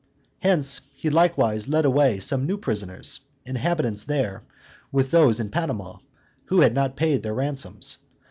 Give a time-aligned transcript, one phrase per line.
[0.39, 4.41] Hence he likewise led away some new prisoners, inhabitants there,
[4.91, 5.97] with those in Panama,
[6.45, 7.97] who had not paid their ransoms.